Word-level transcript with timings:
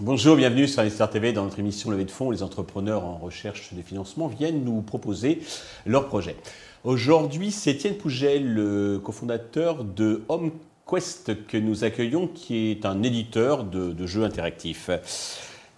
Bonjour, 0.00 0.34
bienvenue 0.34 0.66
sur 0.66 0.80
Investor 0.80 1.08
TV. 1.10 1.32
Dans 1.32 1.44
notre 1.44 1.60
émission 1.60 1.90
Levée 1.90 2.04
de 2.04 2.10
fonds, 2.10 2.32
les 2.32 2.42
entrepreneurs 2.42 3.04
en 3.04 3.18
recherche 3.18 3.72
de 3.72 3.82
financement 3.82 4.26
viennent 4.26 4.64
nous 4.64 4.82
proposer 4.82 5.40
leurs 5.86 6.08
projets. 6.08 6.34
Aujourd'hui, 6.82 7.52
c'est 7.52 7.70
Étienne 7.70 7.96
Pougel, 7.96 8.52
le 8.52 8.98
cofondateur 8.98 9.84
de 9.84 10.24
HomeQuest 10.28 11.46
que 11.46 11.56
nous 11.56 11.84
accueillons, 11.84 12.26
qui 12.26 12.70
est 12.72 12.84
un 12.84 13.04
éditeur 13.04 13.62
de, 13.62 14.06
jeux 14.06 14.24
interactifs. 14.24 14.90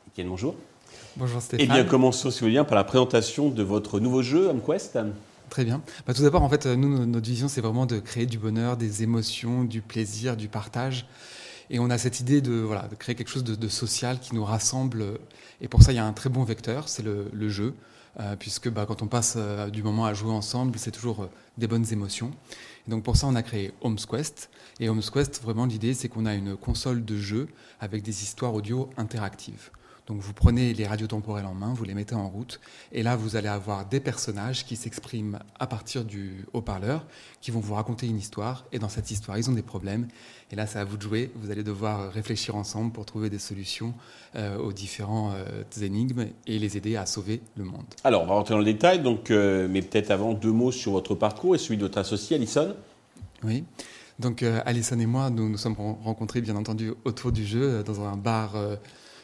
Étienne, 0.09 0.29
bonjour. 0.29 0.55
Bonjour 1.17 1.43
Stéphane. 1.43 1.67
Eh 1.69 1.71
bien, 1.71 1.85
commençons, 1.85 2.31
si 2.31 2.39
vous 2.39 2.45
voulez 2.45 2.53
bien, 2.53 2.65
par 2.65 2.77
la 2.77 2.85
présentation 2.85 3.51
de 3.51 3.63
votre 3.63 4.01
nouveau 4.01 4.23
jeu, 4.23 4.49
HomeQuest. 4.49 4.99
Très 5.51 5.65
bien. 5.65 5.83
Bah, 6.07 6.15
tout 6.15 6.23
d'abord, 6.23 6.43
en 6.43 6.49
fait, 6.49 6.65
nous, 6.65 7.05
notre 7.05 7.27
vision, 7.27 7.49
c'est 7.49 7.61
vraiment 7.61 7.85
de 7.85 7.99
créer 7.99 8.25
du 8.25 8.39
bonheur, 8.39 8.79
des 8.79 9.03
émotions, 9.03 9.65
du 9.65 9.83
plaisir, 9.83 10.39
du 10.39 10.49
partage. 10.49 11.07
Et 11.69 11.79
on 11.79 11.91
a 11.91 11.99
cette 11.99 12.21
idée 12.21 12.41
de, 12.41 12.53
voilà, 12.53 12.89
de 12.89 12.95
créer 12.95 13.15
quelque 13.15 13.29
chose 13.29 13.45
de, 13.45 13.69
social 13.69 14.21
qui 14.21 14.35
nous 14.35 14.45
rassemble. 14.45 15.05
Et 15.61 15.69
pour 15.69 15.83
ça, 15.83 15.93
il 15.93 15.97
y 15.97 15.99
a 15.99 16.07
un 16.07 16.15
très 16.15 16.31
bon 16.31 16.45
vecteur, 16.45 16.89
c'est 16.89 17.03
le, 17.03 17.49
jeu. 17.51 17.75
Euh, 18.21 18.37
puisque 18.37 18.71
bah, 18.71 18.85
quand 18.87 19.03
on 19.03 19.07
passe 19.07 19.35
euh, 19.37 19.69
du 19.69 19.83
moment 19.83 20.07
à 20.07 20.15
jouer 20.15 20.33
ensemble, 20.33 20.79
c'est 20.79 20.91
toujours 20.91 21.23
euh, 21.23 21.31
des 21.57 21.67
bonnes 21.67 21.87
émotions. 21.93 22.31
Et 22.87 22.91
donc 22.91 23.03
pour 23.05 23.17
ça, 23.17 23.27
on 23.27 23.35
a 23.35 23.43
créé 23.43 23.73
HomesQuest. 23.83 24.51
Et 24.81 24.89
HomesQuest, 24.89 25.43
vraiment, 25.43 25.67
l'idée, 25.67 25.95
c'est 25.95 26.09
qu'on 26.09 26.27
a 26.27 26.35
une 26.35 26.57
console 26.57 27.05
de 27.05 27.17
jeu 27.17 27.49
avec 27.81 28.03
des 28.03 28.23
histoires 28.23 28.55
audio 28.55 28.91
interactives. 28.99 29.71
Donc 30.13 30.21
vous 30.21 30.35
prenez 30.35 30.75
les 30.75 30.87
radios 30.87 31.07
temporelles 31.07 31.47
en 31.47 31.55
main, 31.55 31.73
vous 31.73 31.85
les 31.85 31.95
mettez 31.95 32.15
en 32.15 32.29
route, 32.29 32.61
et 32.93 33.03
là 33.03 33.17
vous 33.17 33.35
allez 33.35 33.49
avoir 33.49 33.87
des 33.87 33.99
personnages 33.99 34.67
qui 34.67 34.77
s'expriment 34.77 35.39
à 35.59 35.67
partir 35.67 36.05
du 36.05 36.45
haut-parleur, 36.53 37.07
qui 37.41 37.51
vont 37.51 37.61
vous 37.61 37.73
raconter 37.73 38.07
une 38.07 38.19
histoire, 38.19 38.67
et 38.73 38.79
dans 38.79 38.91
cette 38.91 39.11
histoire 39.11 39.39
ils 39.39 39.49
ont 39.49 39.55
des 39.55 39.63
problèmes, 39.63 40.07
et 40.51 40.57
là 40.57 40.67
c'est 40.67 40.79
à 40.79 40.85
vous 40.85 40.99
de 40.99 41.03
jouer, 41.03 41.31
vous 41.37 41.51
allez 41.51 41.63
devoir 41.63 42.13
réfléchir 42.13 42.57
ensemble 42.57 42.93
pour 42.93 43.07
trouver 43.07 43.31
des 43.31 43.39
solutions 43.39 43.95
euh, 44.37 44.59
aux 44.59 44.75
différentes 44.75 45.33
euh, 45.35 45.81
énigmes 45.81 46.27
et 46.47 46.59
les 46.59 46.77
aider 46.77 46.97
à 46.97 47.07
sauver 47.07 47.41
le 47.57 47.65
monde. 47.65 47.87
Alors 48.05 48.25
on 48.25 48.27
va 48.27 48.35
rentrer 48.35 48.53
dans 48.53 48.59
le 48.59 48.67
détail, 48.67 49.01
donc, 49.01 49.31
euh, 49.31 49.67
mais 49.67 49.81
peut-être 49.81 50.11
avant 50.11 50.35
deux 50.35 50.53
mots 50.53 50.73
sur 50.73 50.93
votre 50.93 51.15
parcours 51.15 51.55
et 51.55 51.59
celui 51.59 51.79
de 51.79 51.85
votre 51.85 51.97
associé 51.97 52.37
Alison. 52.37 52.77
Oui. 53.45 53.65
Donc 54.19 54.43
Alison 54.43 54.99
et 54.99 55.07
moi, 55.07 55.31
nous 55.31 55.49
nous 55.49 55.57
sommes 55.57 55.75
rencontrés 55.75 56.43
bien 56.43 56.55
entendu 56.55 56.93
autour 57.07 57.33
du 57.33 57.47
jeu 57.47 57.83
dans 57.83 58.03
un 58.03 58.19
bar 58.19 58.55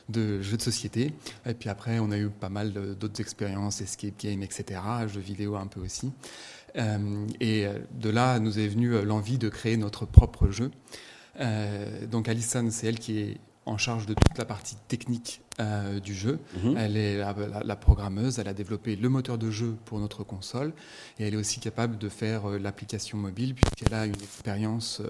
de 0.08 0.40
jeux 0.42 0.56
de 0.56 0.62
société. 0.62 1.12
Et 1.46 1.54
puis 1.54 1.68
après, 1.68 1.98
on 1.98 2.10
a 2.10 2.18
eu 2.18 2.28
pas 2.28 2.48
mal 2.48 2.72
d'autres 2.72 3.20
expériences, 3.20 3.80
escape 3.80 4.18
game, 4.18 4.42
etc., 4.42 4.80
jeux 5.06 5.20
vidéo 5.20 5.56
un 5.56 5.66
peu 5.66 5.80
aussi. 5.80 6.12
Euh, 6.76 7.26
et 7.40 7.66
de 7.92 8.10
là, 8.10 8.38
nous 8.38 8.58
est 8.58 8.68
venue 8.68 9.02
l'envie 9.02 9.38
de 9.38 9.48
créer 9.48 9.76
notre 9.76 10.06
propre 10.06 10.48
jeu. 10.50 10.70
Euh, 11.40 12.06
donc 12.06 12.28
Alison, 12.28 12.68
c'est 12.70 12.88
elle 12.88 12.98
qui 12.98 13.18
est 13.18 13.36
en 13.66 13.76
charge 13.76 14.06
de 14.06 14.14
toute 14.14 14.38
la 14.38 14.46
partie 14.46 14.76
technique 14.88 15.42
euh, 15.60 16.00
du 16.00 16.14
jeu. 16.14 16.38
Mhm. 16.62 16.76
Elle 16.76 16.96
est 16.96 17.18
la, 17.18 17.34
la, 17.64 17.76
programmeuse, 17.76 18.38
elle 18.38 18.48
a 18.48 18.54
développé 18.54 18.96
le 18.96 19.08
moteur 19.08 19.36
de 19.36 19.50
jeu 19.50 19.76
pour 19.84 19.98
notre 19.98 20.24
console 20.24 20.72
et 21.18 21.26
elle 21.26 21.34
est 21.34 21.38
aussi 21.38 21.60
capable 21.60 21.98
de 21.98 22.08
faire 22.08 22.48
l'application 22.48 23.18
mobile 23.18 23.54
puisqu'elle 23.54 23.94
a 23.94 24.06
une 24.06 24.14
expérience 24.14 25.02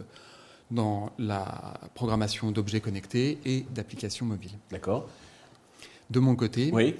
dans 0.70 1.12
la 1.18 1.80
programmation 1.94 2.50
d'objets 2.50 2.80
connectés 2.80 3.38
et 3.44 3.66
d'applications 3.74 4.26
mobiles. 4.26 4.58
D'accord. 4.70 5.08
De 6.10 6.20
mon 6.20 6.36
côté, 6.36 6.70
oui. 6.72 6.94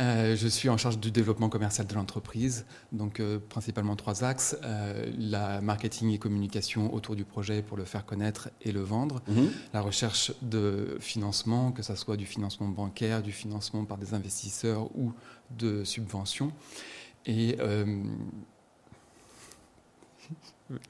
Euh, 0.00 0.34
je 0.34 0.48
suis 0.48 0.70
en 0.70 0.78
charge 0.78 0.98
du 0.98 1.10
développement 1.10 1.50
commercial 1.50 1.86
de 1.86 1.94
l'entreprise, 1.94 2.64
donc 2.90 3.20
euh, 3.20 3.38
principalement 3.38 3.96
trois 3.96 4.24
axes 4.24 4.56
euh, 4.64 5.10
la 5.18 5.60
marketing 5.60 6.10
et 6.10 6.18
communication 6.18 6.94
autour 6.94 7.16
du 7.16 7.24
projet 7.24 7.60
pour 7.60 7.76
le 7.76 7.84
faire 7.84 8.06
connaître 8.06 8.48
et 8.62 8.72
le 8.72 8.80
vendre, 8.80 9.20
mhm. 9.28 9.50
la 9.74 9.82
recherche 9.82 10.32
de 10.40 10.96
financement, 11.00 11.70
que 11.70 11.82
ce 11.82 11.94
soit 11.96 12.16
du 12.16 12.24
financement 12.24 12.68
bancaire, 12.68 13.22
du 13.22 13.32
financement 13.32 13.84
par 13.84 13.98
des 13.98 14.14
investisseurs 14.14 14.88
ou 14.96 15.12
de 15.50 15.84
subventions, 15.84 16.52
et 17.26 17.58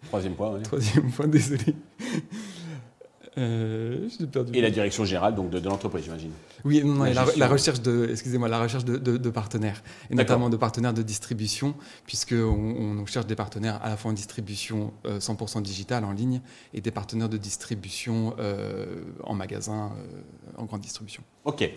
Troisième 0.08 0.34
point, 0.34 0.52
oui. 0.54 0.62
Troisième 0.64 1.10
point, 1.10 1.26
désolé. 1.26 1.74
Euh, 3.38 4.08
perdu. 4.32 4.56
Et 4.56 4.60
la 4.60 4.70
direction 4.70 5.04
générale 5.04 5.34
donc 5.34 5.50
de, 5.50 5.68
l'entreprise, 5.68 6.04
j'imagine. 6.04 6.32
Oui, 6.64 6.82
non, 6.84 7.04
la, 7.04 7.48
recherche 7.48 7.80
de, 7.80 8.08
excusez-moi, 8.10 8.48
la 8.48 8.60
recherche 8.60 8.84
de, 8.84 9.30
partenaires 9.30 9.82
et 10.10 10.14
notamment 10.14 10.50
de 10.50 10.56
partenaires 10.56 10.92
de 10.92 11.02
distribution, 11.02 11.74
puisque 12.06 12.34
on, 12.34 13.04
cherche 13.06 13.26
des 13.26 13.36
partenaires 13.36 13.80
à 13.82 13.88
la 13.88 13.96
fois 13.96 14.10
en 14.10 14.14
distribution 14.14 14.92
100% 15.04 15.58
euh, 15.58 15.60
digitale 15.62 16.04
en 16.04 16.12
ligne 16.12 16.40
et 16.74 16.80
des 16.80 16.90
partenaires 16.90 17.28
de 17.28 17.36
distribution 17.36 18.34
euh, 18.38 19.02
en 19.24 19.34
magasin, 19.34 19.92
en 20.56 20.64
grande 20.64 20.80
distribution. 20.80 21.22
Ok. 21.44 21.68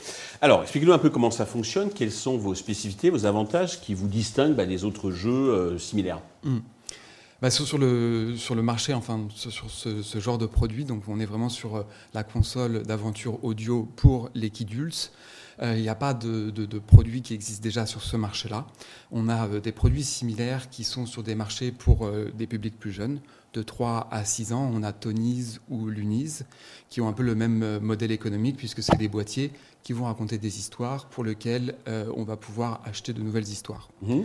Alors, 0.42 0.64
expliquez-nous 0.64 0.94
un 0.94 1.00
peu 1.00 1.10
comment 1.10 1.32
ça 1.32 1.46
fonctionne. 1.46 1.90
Quelles 1.90 2.12
sont 2.12 2.38
vos 2.38 2.56
spécificités, 2.56 3.10
vos 3.10 3.26
avantages 3.26 3.80
qui 3.80 3.94
vous 3.94 4.08
distinguent 4.08 4.56
bah, 4.56 4.66
des 4.66 4.84
autres 4.84 5.12
jeux 5.12 5.78
similaires 5.78 6.20
hmm. 6.44 6.60
Bah, 7.44 7.52
sur, 7.52 7.78
le, 7.78 8.38
sur 8.38 8.56
le 8.56 8.62
marché, 8.62 8.94
enfin, 8.94 9.28
sur 9.36 9.70
ce, 9.70 10.20
genre 10.22 10.38
de 10.38 10.46
produit, 10.46 10.86
donc 10.86 11.04
on 11.10 11.20
est 11.20 11.26
vraiment 11.26 11.50
sur 11.50 11.76
euh, 11.76 11.84
la 12.14 12.24
console 12.24 12.84
d'aventure 12.84 13.44
audio 13.44 13.84
pour 13.98 14.30
les 14.34 14.50
kidults. 14.50 15.12
Euh, 15.62 15.76
il 15.76 15.82
n'y 15.82 15.90
a 15.90 15.96
pas 15.96 16.14
de, 16.14 16.52
de, 16.52 16.80
produits 16.80 17.22
qui 17.22 17.34
existent 17.34 17.62
déjà 17.62 17.86
sur 17.86 18.02
ce 18.02 18.16
marché-là. 18.16 18.66
On 19.12 19.28
a 19.28 19.50
euh, 19.50 19.60
des 19.60 19.74
produits 19.74 20.06
similaires 20.06 20.70
qui 20.70 20.86
sont 20.86 21.06
sur 21.06 21.22
des 21.22 21.36
marchés 21.36 21.74
pour 21.74 22.10
des 22.10 22.48
publics 22.48 22.80
plus 22.80 22.94
jeunes, 22.94 23.20
de 23.52 23.62
3 23.62 24.08
à 24.10 24.24
6 24.24 24.54
ans. 24.54 24.72
On 24.74 24.82
a 24.82 24.94
Tony's 24.94 25.60
ou 25.70 25.90
Luniz, 25.90 26.46
qui 26.88 27.02
ont 27.02 27.10
un 27.10 27.14
peu 27.14 27.24
le 27.24 27.36
même 27.36 27.80
modèle 27.80 28.14
économique, 28.14 28.56
puisque 28.56 28.82
c'est 28.82 28.96
des 28.96 29.10
boîtiers 29.10 29.52
qui 29.84 29.92
vont 29.92 30.06
raconter 30.06 30.38
des 30.38 30.60
histoires 30.60 31.08
pour 31.08 31.26
lesquelles 31.26 31.76
on 31.88 32.24
va 32.24 32.38
pouvoir 32.38 32.80
acheter 32.86 33.12
de 33.12 33.22
nouvelles 33.22 33.50
histoires. 33.50 33.90
Mmh. 34.02 34.22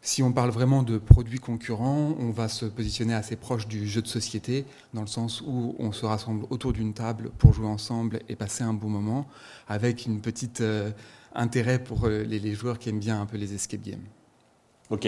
Si 0.00 0.22
on 0.22 0.32
parle 0.32 0.50
vraiment 0.50 0.82
de 0.82 0.96
produits 0.96 1.40
concurrents, 1.40 2.14
on 2.18 2.30
va 2.30 2.48
se 2.48 2.66
positionner 2.66 3.14
assez 3.14 3.36
proche 3.36 3.66
du 3.66 3.86
jeu 3.86 4.00
de 4.00 4.06
société, 4.06 4.64
dans 4.94 5.00
le 5.00 5.08
sens 5.08 5.42
où 5.44 5.74
on 5.78 5.92
se 5.92 6.06
rassemble 6.06 6.46
autour 6.50 6.72
d'une 6.72 6.94
table 6.94 7.30
pour 7.38 7.52
jouer 7.52 7.66
ensemble 7.66 8.20
et 8.28 8.36
passer 8.36 8.62
un 8.62 8.74
bon 8.74 8.88
moment, 8.88 9.26
avec 9.66 10.06
une 10.06 10.20
petite 10.20 10.60
euh, 10.60 10.92
intérêt 11.34 11.82
pour 11.82 12.06
euh, 12.06 12.22
les, 12.22 12.54
joueurs 12.54 12.78
qui 12.78 12.88
aiment 12.90 13.00
bien 13.00 13.20
un 13.20 13.26
peu 13.26 13.36
les 13.36 13.54
escape 13.54 13.82
games. 13.82 14.06
Ok. 14.90 15.06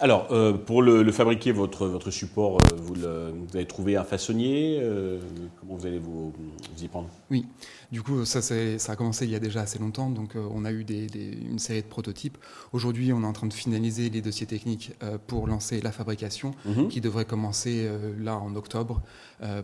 Alors, 0.00 0.28
euh, 0.30 0.54
pour 0.54 0.80
le, 0.80 1.12
fabriquer, 1.12 1.52
votre, 1.52 1.86
votre 1.86 2.10
support, 2.10 2.56
euh, 2.56 2.76
vous, 2.76 2.94
vous, 2.94 3.56
avez 3.56 3.66
trouvé 3.66 3.96
un 3.96 4.04
façonnier 4.04 4.78
euh, 4.80 5.20
Comment 5.60 5.76
vous 5.76 5.86
allez 5.86 5.98
vous, 5.98 6.32
y 6.80 6.88
prendre? 6.88 7.10
Oui. 7.30 7.44
Du 7.92 8.02
coup, 8.02 8.24
ça, 8.24 8.40
ça, 8.40 8.92
a 8.92 8.96
commencé 8.96 9.26
il 9.26 9.30
y 9.30 9.34
a 9.34 9.38
déjà 9.38 9.60
assez 9.60 9.78
longtemps. 9.78 10.08
Donc, 10.08 10.32
on 10.34 10.64
a 10.64 10.72
eu 10.72 10.84
des, 10.84 11.06
une 11.14 11.58
série 11.58 11.82
de 11.82 11.86
prototypes. 11.86 12.38
Aujourd'hui, 12.72 13.12
on 13.12 13.22
est 13.22 13.26
en 13.26 13.32
train 13.32 13.46
de 13.46 13.52
finaliser 13.52 14.08
les 14.08 14.22
dossiers 14.22 14.46
techniques 14.46 14.92
pour 15.26 15.46
lancer 15.46 15.80
la 15.80 15.92
fabrication, 15.92 16.52
mhm. 16.64 16.88
qui 16.88 17.00
devrait 17.00 17.24
commencer 17.24 17.88
là 18.18 18.36
en 18.36 18.54
octobre 18.56 19.02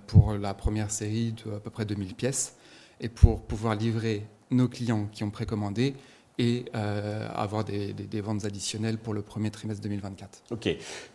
pour 0.07 0.35
la 0.35 0.55
première 0.55 0.91
série 0.91 1.33
de 1.33 1.53
à 1.53 1.61
peu 1.61 1.71
près 1.71 1.85
2000 1.85 2.15
pièces. 2.15 2.57
Et 3.01 3.09
pour 3.09 3.43
pouvoir 3.43 3.75
livrer 3.75 4.27
nos 4.51 4.69
clients 4.69 5.09
qui 5.13 5.25
ont 5.25 5.31
précommandé, 5.31 5.95
et 6.39 6.65
euh, 6.75 7.29
avoir 7.33 7.65
des, 7.65 8.21
ventes 8.21 8.45
additionnelles 8.45 8.99
pour 8.99 9.15
le 9.15 9.23
premier 9.23 9.51
trimestre 9.51 9.83
2024. 9.83 10.43
Ok. 10.51 10.69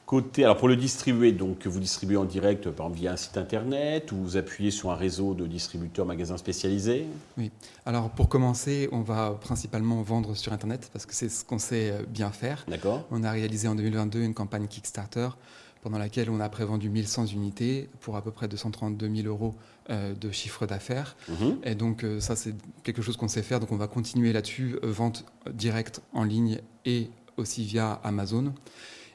Côté, 0.06 0.44
alors 0.44 0.58
pour 0.58 0.68
le 0.68 0.76
distribuer, 0.76 1.34
donc 1.34 1.68
vous 1.68 1.80
distribuez 1.80 2.18
en 2.18 2.26
direct 2.26 2.70
par 2.72 2.88
exemple, 2.88 3.02
via 3.02 3.12
un 3.12 3.18
site 3.18 3.38
internet 3.38 4.12
ou 4.12 4.18
vous 4.18 4.38
appuyez 4.38 4.72
sur 4.72 4.92
un 4.92 4.96
réseau 4.96 5.34
de 5.34 5.46
distributeurs 5.46 6.06
magasins 6.06 6.38
spécialisés? 6.38 7.06
Oui. 7.38 7.52
Alors 7.86 8.10
pour 8.10 8.30
commencer, 8.30 8.90
on 8.92 9.02
va 9.02 9.38
principalement 9.40 10.02
vendre 10.02 10.36
sur 10.36 10.54
internet 10.54 10.90
parce 10.94 11.06
que 11.06 11.14
c'est 11.14 11.30
ce 11.30 11.44
qu'on 11.44 11.60
sait 11.60 11.92
euh, 11.92 12.04
bien 12.08 12.32
faire. 12.32 12.66
D'accord. 12.68 13.06
On 13.12 13.24
a 13.24 13.32
réalisé 13.32 13.68
en 13.68 13.76
2022 13.76 14.22
une 14.22 14.34
campagne 14.34 14.68
Kickstarter 14.68 15.30
pendant 15.82 15.98
laquelle 15.98 16.30
on 16.30 16.40
a 16.40 16.50
prévendu 16.50 16.90
1100 16.90 17.28
unités 17.28 17.90
pour 18.02 18.16
à 18.16 18.22
peu 18.22 18.32
près 18.32 18.48
232 18.48 19.16
000 19.16 19.28
euros 19.28 19.56
euh, 19.90 20.14
de 20.14 20.32
chiffre 20.32 20.66
d'affaires. 20.66 21.16
Mhm. 21.30 21.58
Et 21.64 21.76
donc 21.76 22.04
euh, 22.04 22.20
ça, 22.20 22.36
c'est 22.36 22.54
quelque 22.84 23.02
chose 23.02 23.18
qu'on 23.18 23.28
sait 23.28 23.44
faire. 23.44 23.60
Donc 23.60 23.72
on 23.72 23.78
va 23.78 23.88
continuer 23.88 24.34
là-dessus, 24.34 24.78
euh, 24.84 24.92
vente 24.92 25.26
directe 25.52 26.02
en 26.14 26.24
ligne 26.24 26.60
et 26.86 27.10
aussi 27.38 27.64
via 27.64 27.94
Amazon. 28.04 28.54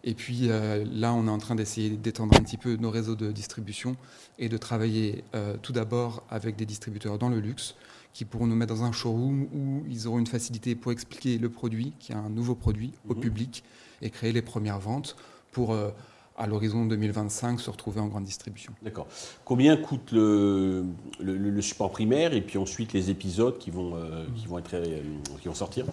Et 0.06 0.12
puis 0.12 0.48
là, 0.48 1.14
on 1.14 1.26
est 1.26 1.30
en 1.30 1.38
train 1.38 1.54
d'essayer 1.54 1.88
d'étendre 1.88 2.36
un 2.36 2.42
petit 2.42 2.58
peu 2.58 2.76
nos 2.76 2.90
réseaux 2.90 3.14
de 3.14 3.32
distribution 3.32 3.96
et 4.38 4.50
de 4.50 4.58
travailler 4.58 5.24
tout 5.62 5.72
d'abord 5.72 6.22
avec 6.28 6.56
des 6.56 6.66
distributeurs 6.66 7.16
dans 7.16 7.30
le 7.30 7.40
luxe 7.40 7.74
qui 8.12 8.26
pourront 8.26 8.46
nous 8.46 8.54
mettre 8.54 8.74
dans 8.74 8.84
un 8.84 8.92
showroom 8.92 9.48
où 9.54 9.82
ils 9.88 10.06
auront 10.06 10.18
une 10.18 10.26
facilité 10.26 10.74
pour 10.74 10.92
expliquer 10.92 11.38
le 11.38 11.48
produit, 11.48 11.94
qui 11.98 12.12
est 12.12 12.16
un 12.16 12.28
nouveau 12.28 12.54
produit, 12.54 12.92
au 13.08 13.14
mhm. 13.14 13.20
public 13.20 13.64
et 14.02 14.10
créer 14.10 14.32
les 14.32 14.42
premières 14.42 14.78
ventes 14.78 15.16
pour 15.52 15.74
à 16.36 16.46
l'horizon 16.46 16.84
2025 16.86 17.60
se 17.60 17.70
retrouver 17.70 18.00
en 18.00 18.08
grande 18.08 18.24
distribution. 18.24 18.72
D'accord. 18.82 19.06
Combien 19.44 19.76
coûte 19.76 20.10
le, 20.12 20.84
le, 21.20 21.62
support 21.62 21.90
primaire 21.90 22.32
et 22.34 22.40
puis 22.40 22.58
ensuite 22.58 22.92
les 22.92 23.10
épisodes 23.10 23.58
qui 23.58 23.70
vont, 23.70 23.94
euh, 23.94 24.26
qui 24.36 24.46
vont, 24.46 24.58
être, 24.58 24.74
euh, 24.74 25.02
qui 25.40 25.48
vont 25.48 25.54
sortir? 25.54 25.86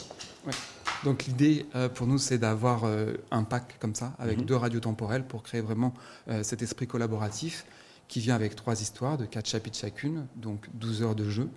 Donc 1.03 1.25
l'idée 1.25 1.65
euh, 1.75 1.89
pour 1.89 2.07
nous, 2.07 2.17
c'est 2.17 2.39
d'avoir 2.39 2.83
un 3.31 3.43
pack 3.43 3.77
comme 3.79 3.95
ça, 3.95 4.13
avec 4.17 4.39
Mhm. 4.39 4.45
deux 4.45 4.55
radios 4.55 4.79
temporelles, 4.79 5.25
pour 5.25 5.43
créer 5.43 5.61
vraiment 5.61 5.93
cet 6.41 6.61
esprit 6.61 6.87
collaboratif 6.87 7.65
qui 8.07 8.19
vient 8.19 8.35
avec 8.35 8.55
trois 8.55 8.81
histoires 8.81 9.17
de 9.17 9.25
quatre 9.25 9.47
chapitres 9.47 9.77
chacune, 9.77 10.27
donc 10.35 10.67
12 10.73 11.03
heures 11.03 11.15
de 11.15 11.29
jeu. 11.29 11.49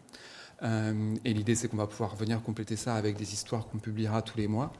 Et 1.24 1.34
l'idée, 1.34 1.54
c'est 1.56 1.68
qu'on 1.68 1.76
va 1.76 1.86
pouvoir 1.86 2.14
venir 2.16 2.42
compléter 2.42 2.76
ça 2.76 2.94
avec 2.94 3.16
des 3.16 3.32
histoires 3.32 3.66
qu'on 3.66 3.78
publiera 3.78 4.22
tous 4.22 4.38
les 4.38 4.46
mois. 4.46 4.72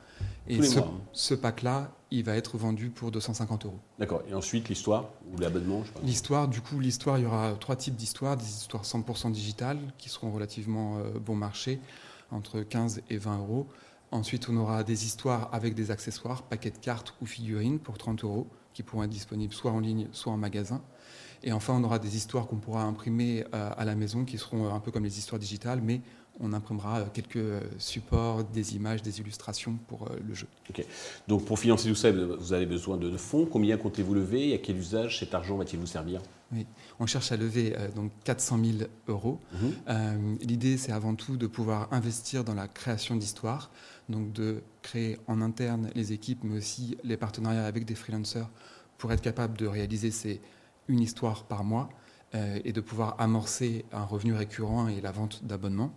Et 0.47 0.59
les 0.59 0.69
ce, 1.13 1.35
pack-là, 1.35 1.91
il 2.11 2.25
va 2.25 2.37
être 2.37 2.59
vendu 2.59 2.91
pour 2.91 3.11
250 3.11 3.65
euros. 3.65 3.79
D'accord. 3.99 4.23
Et 4.29 4.35
ensuite, 4.35 4.69
l'histoire 4.69 5.11
ou 5.33 5.39
l'abonnement. 5.39 5.83
L'histoire, 6.03 6.49
du 6.49 6.61
coup, 6.61 6.81
l'histoire, 6.81 7.19
il 7.19 7.25
y 7.25 7.27
aura 7.27 7.55
trois 7.59 7.77
types 7.77 7.97
d'histoires. 7.97 8.37
Des 8.37 8.45
histoires 8.45 8.85
100% 8.85 9.33
digitales 9.33 9.79
qui 9.97 10.11
seront 10.11 10.31
relativement 10.31 10.99
euh, 10.99 11.19
bon 11.19 11.35
marché, 11.35 11.81
entre 12.31 12.61
15 12.61 13.03
et 13.09 13.17
20 13.17 13.39
euros. 13.39 13.67
Ensuite, 14.11 14.49
on 14.49 14.57
aura 14.57 14.85
des 14.85 15.07
histoires 15.07 15.49
avec 15.53 15.75
des 15.75 15.91
accessoires, 15.91 16.43
paquets 16.43 16.71
de 16.71 16.79
cartes 16.79 17.15
ou 17.21 17.27
figurines 17.27 17.79
pour 17.79 17.99
30 17.99 18.23
euros, 18.25 18.47
qui 18.75 18.83
pourront 18.83 19.05
être 19.05 19.11
disponibles 19.11 19.55
soit 19.55 19.73
en 19.73 19.81
ligne, 19.81 20.09
soit 20.13 20.33
en 20.33 20.37
magasin. 20.37 20.83
Et 21.43 21.53
enfin, 21.53 21.75
on 21.75 21.85
aura 21.85 21.99
des 21.99 22.17
histoires 22.17 22.47
qu'on 22.47 22.57
pourra 22.57 22.83
imprimer 22.83 23.45
euh, 23.55 23.71
à 23.77 23.85
la 23.85 23.95
maison, 23.95 24.25
qui 24.25 24.39
seront 24.39 24.67
euh, 24.67 24.71
un 24.71 24.81
peu 24.81 24.91
comme 24.91 25.05
les 25.05 25.19
histoires 25.19 25.39
digitales, 25.39 25.81
mais 25.83 26.01
on 26.41 26.53
imprimera 26.53 27.03
quelques 27.13 27.63
supports, 27.79 28.45
des 28.45 28.77
images, 28.77 29.03
des 29.03 29.21
illustrations 29.21 29.79
pour 29.89 30.03
euh, 30.03 30.17
le 30.27 30.35
jeu. 30.35 30.47
Donc, 31.29 31.45
pour 31.45 31.59
financer 31.59 31.89
tout 31.89 31.95
ça, 31.95 32.11
vous 32.11 32.53
avez 32.53 32.67
besoin 32.67 32.97
de, 32.97 33.17
fonds. 33.17 33.47
Combien 33.47 33.77
comptez-vous 33.77 34.15
lever? 34.15 34.51
Et 34.51 34.55
à 34.55 34.59
quel 34.59 34.77
usage 34.77 35.21
cet 35.21 35.35
argent 35.35 35.57
va-t-il 35.57 35.79
vous 35.79 35.87
servir? 35.87 36.21
On 37.01 37.07
cherche 37.07 37.33
à 37.33 37.37
lever 37.37 37.75
euh, 37.77 37.91
donc 37.91 38.13
400 38.25 38.59
000 38.65 38.79
euros. 39.09 39.41
Mhm. 39.53 39.73
Euh, 39.89 40.37
L'idée, 40.41 40.77
c'est 40.77 40.93
avant 40.93 41.15
tout 41.15 41.37
de 41.37 41.47
pouvoir 41.47 41.89
investir 41.93 42.45
dans 42.45 42.55
la 42.55 42.69
création 42.69 43.17
d'histoires, 43.17 43.71
donc 44.09 44.33
de 44.33 44.63
créer 44.83 45.19
en 45.27 45.41
interne 45.41 45.91
les 45.95 46.13
équipes, 46.13 46.41
mais 46.45 46.59
aussi 46.59 46.97
les 47.03 47.17
partenariats 47.17 47.67
avec 47.67 47.85
des 47.85 47.95
freelancers 47.95 48.49
pour 48.99 49.13
être 49.13 49.23
capable 49.23 49.57
de 49.57 49.67
réaliser 49.67 50.11
ces 50.11 50.41
une 50.89 51.01
histoire 51.01 51.45
par 51.45 51.65
mois 51.65 51.89
euh, 52.35 52.59
et 52.65 52.73
de 52.73 52.81
pouvoir 52.81 53.17
amorcer 53.19 53.85
un 53.93 54.05
revenu 54.05 54.35
récurrent 54.35 54.89
et 54.89 55.01
la 55.01 55.13
vente 55.13 55.45
d'abonnements. 55.45 55.93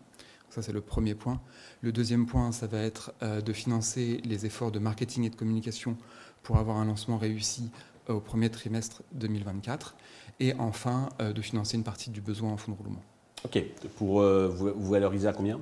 Ça, 0.50 0.62
c'est 0.62 0.72
le 0.72 0.82
premier 0.82 1.14
point. 1.16 1.40
Le 1.82 1.92
deuxième 1.92 2.26
point, 2.26 2.52
ça 2.52 2.68
va 2.68 2.80
être 2.80 3.14
euh, 3.22 3.42
de 3.42 3.54
financer 3.54 4.22
les 4.26 4.46
efforts 4.46 4.72
de 4.72 4.80
marketing 4.80 5.24
et 5.26 5.30
de 5.30 5.36
communication 5.36 5.98
pour 6.44 6.58
avoir 6.58 6.78
un 6.78 6.86
lancement 6.86 7.18
réussi 7.18 7.70
euh, 8.10 8.14
au 8.14 8.20
premier 8.22 8.50
trimestre 8.50 9.04
2024. 9.14 9.96
Et 10.40 10.54
enfin, 10.58 11.10
euh, 11.22 11.34
de 11.34 11.42
financer 11.42 11.78
une 11.78 11.84
partie 11.84 12.10
du 12.10 12.22
besoin 12.22 12.52
en 12.52 12.58
fonds 12.58 12.72
de 12.72 12.78
roulement. 12.78 13.02
Ok. 13.46 13.62
Pour 13.98 14.22
euh, 14.22 14.48
vous, 14.48 14.72
vous 14.76 14.92
valoriser 14.92 15.28
à 15.28 15.34
combien? 15.34 15.60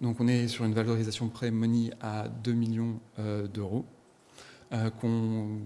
Donc 0.00 0.16
on 0.20 0.26
est 0.26 0.48
sur 0.48 0.64
une 0.64 0.74
valorisation 0.74 1.28
pré-money 1.28 1.90
à 2.00 2.26
2 2.28 2.52
millions 2.52 2.98
euh, 3.20 3.46
d'euros, 3.46 3.84
euh, 4.72 4.90
qu'on- 4.90 5.60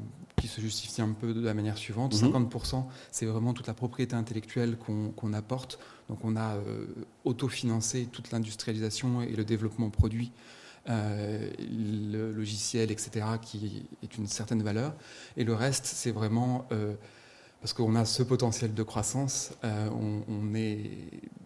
qui 0.46 0.54
se 0.54 0.60
justifie 0.60 1.02
un 1.02 1.12
peu 1.12 1.34
de 1.34 1.40
la 1.40 1.54
manière 1.54 1.76
suivante. 1.76 2.14
Mhm. 2.14 2.30
50%, 2.32 2.84
c'est 3.10 3.26
vraiment 3.26 3.52
toute 3.52 3.66
la 3.66 3.74
propriété 3.74 4.14
intellectuelle 4.14 4.76
qu'on 4.76 5.10
qu'on 5.10 5.32
apporte. 5.32 5.78
Donc 6.08 6.24
on 6.24 6.36
a 6.36 6.54
euh, 6.56 6.86
autofinancé 7.24 8.06
toute 8.12 8.30
l'industrialisation 8.30 9.22
et 9.22 9.34
le 9.34 9.44
développement 9.44 9.90
produit, 9.90 10.30
euh, 10.88 11.50
le 11.58 12.32
logiciel, 12.32 12.90
etc., 12.90 13.26
qui 13.42 13.86
est 14.02 14.16
une 14.16 14.28
certaine 14.28 14.62
valeur. 14.62 14.94
Et 15.36 15.44
le 15.44 15.54
reste, 15.54 15.86
c'est 15.86 16.12
vraiment... 16.12 16.66
euh, 16.72 16.94
parce 17.60 17.72
qu'on 17.72 17.94
a 17.96 18.04
ce 18.04 18.22
potentiel 18.22 18.74
de 18.74 18.82
croissance, 18.82 19.52
euh, 19.64 19.88
on, 20.28 20.54
est 20.54 20.90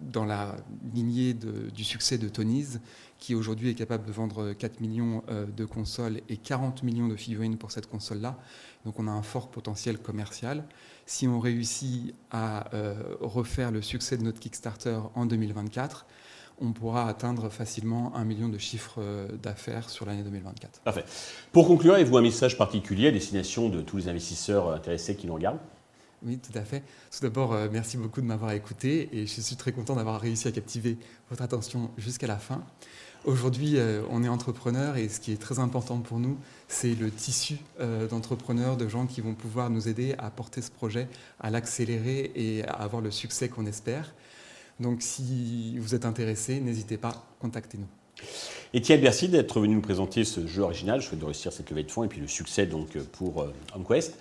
dans 0.00 0.24
la 0.24 0.56
lignée 0.92 1.34
du 1.34 1.84
succès 1.84 2.18
de 2.18 2.28
Tony's, 2.28 2.80
qui 3.18 3.34
aujourd'hui 3.34 3.70
est 3.70 3.74
capable 3.74 4.06
de 4.06 4.12
vendre 4.12 4.52
4 4.52 4.80
millions 4.80 5.22
euh, 5.30 5.46
de 5.46 5.64
consoles 5.64 6.20
et 6.28 6.36
40 6.36 6.82
millions 6.82 7.06
de 7.06 7.16
figurines 7.16 7.56
pour 7.56 7.70
cette 7.70 7.86
console-là. 7.86 8.38
Donc 8.84 8.98
on 8.98 9.06
a 9.06 9.10
un 9.10 9.22
fort 9.22 9.50
potentiel 9.50 9.98
commercial. 9.98 10.64
Si 11.06 11.28
on 11.28 11.38
réussit 11.38 12.14
à 12.30 12.74
euh, 12.74 12.94
refaire 13.20 13.70
le 13.70 13.80
succès 13.80 14.16
de 14.16 14.22
notre 14.22 14.40
Kickstarter 14.40 14.98
en 15.14 15.26
2024, 15.26 16.06
on 16.60 16.72
pourra 16.72 17.08
atteindre 17.08 17.48
facilement 17.48 18.14
un 18.14 18.24
million 18.24 18.50
de 18.50 18.58
chiffres 18.58 19.00
d'affaires 19.42 19.88
sur 19.88 20.04
l'année 20.04 20.22
2024. 20.22 20.82
Pour 21.52 21.66
conclure, 21.66 21.94
avez-vous 21.94 22.18
un 22.18 22.22
message 22.22 22.58
particulier 22.58 23.08
à 23.08 23.10
destination 23.10 23.70
de 23.70 23.80
tous 23.80 23.96
les 23.96 24.08
investisseurs 24.08 24.70
intéressés 24.70 25.16
qui 25.16 25.26
nous 25.26 25.32
regardent? 25.32 25.60
Oui, 26.22 26.38
tout 26.38 26.56
à 26.56 26.62
fait. 26.62 26.82
Tout 27.10 27.22
d'abord, 27.22 27.54
euh, 27.54 27.68
merci 27.72 27.96
beaucoup 27.96 28.20
de 28.20 28.26
m'avoir 28.26 28.52
écouté 28.52 29.08
et 29.12 29.26
je 29.26 29.40
suis 29.40 29.56
très 29.56 29.72
content 29.72 29.96
d'avoir 29.96 30.20
réussi 30.20 30.48
à 30.48 30.52
captiver 30.52 30.98
votre 31.30 31.42
attention 31.42 31.90
jusqu'à 31.96 32.26
la 32.26 32.36
fin. 32.36 32.62
Aujourd'hui, 33.24 33.78
euh, 33.78 34.02
on 34.10 34.22
est 34.22 34.28
entrepreneur 34.28 34.98
et 34.98 35.08
ce 35.08 35.18
qui 35.18 35.32
est 35.32 35.40
très 35.40 35.58
important 35.58 35.98
pour 36.00 36.18
nous, 36.18 36.36
c'est 36.68 36.94
le 36.94 37.10
tissu 37.10 37.56
euh, 37.80 38.06
d'entrepreneurs, 38.06 38.76
de 38.76 38.86
gens 38.86 39.06
qui 39.06 39.22
vont 39.22 39.34
pouvoir 39.34 39.70
nous 39.70 39.88
aider 39.88 40.14
à 40.18 40.30
porter 40.30 40.60
ce 40.60 40.70
projet, 40.70 41.08
à 41.38 41.48
l'accélérer 41.48 42.32
et 42.34 42.64
à 42.64 42.72
avoir 42.72 43.00
le 43.00 43.10
succès 43.10 43.48
qu'on 43.48 43.64
espère. 43.64 44.12
Donc 44.78 45.00
si 45.00 45.78
vous 45.78 45.94
êtes 45.94 46.04
intéressé, 46.04 46.60
n'hésitez 46.60 46.98
pas, 46.98 47.26
contactez-nous. 47.40 47.88
Étienne, 48.74 49.00
merci 49.00 49.28
d'être 49.28 49.58
venu 49.58 49.74
nous 49.74 49.80
présenter 49.80 50.24
ce 50.24 50.46
jeu 50.46 50.62
original. 50.62 51.00
Je 51.00 51.06
souhaite 51.06 51.20
de 51.20 51.24
réussir 51.24 51.52
cette 51.52 51.70
levée 51.70 51.84
de 51.84 51.90
fonds 51.90 52.04
et 52.04 52.08
puis 52.08 52.20
le 52.20 52.28
succès 52.28 52.66
donc 52.66 52.98
pour 53.12 53.46
HomeQuest. 53.74 54.14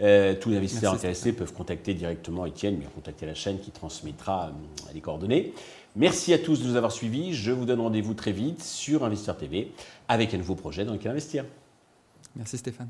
Euh, 0.00 0.34
tous 0.40 0.50
les 0.50 0.56
investisseurs 0.56 0.92
Merci, 0.92 1.06
intéressés 1.06 1.32
peuvent 1.32 1.52
contacter 1.52 1.94
directement 1.94 2.46
Étienne, 2.46 2.76
mais 2.78 2.86
contacter 2.86 3.26
la 3.26 3.34
chaîne 3.34 3.60
qui 3.60 3.70
transmettra 3.70 4.46
euh, 4.46 4.92
les 4.94 5.00
coordonnées. 5.00 5.52
Merci 5.94 6.32
à 6.32 6.38
tous 6.38 6.62
de 6.62 6.68
nous 6.68 6.76
avoir 6.76 6.92
suivis. 6.92 7.34
Je 7.34 7.52
vous 7.52 7.66
donne 7.66 7.80
rendez-vous 7.80 8.14
très 8.14 8.32
vite 8.32 8.62
sur 8.62 9.04
Investir 9.04 9.36
TV 9.36 9.70
avec 10.08 10.32
un 10.34 10.38
nouveau 10.38 10.54
projet 10.54 10.84
dans 10.84 10.94
lequel 10.94 11.10
investir. 11.10 11.44
Merci 12.34 12.58
Stéphane. 12.58 12.88